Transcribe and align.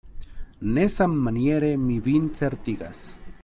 Ne 0.77 0.85
sammaniere, 0.93 1.71
mi 1.85 2.01
vin 2.09 2.27
certigas. 2.41 3.05